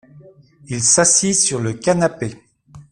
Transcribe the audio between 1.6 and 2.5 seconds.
le canapé.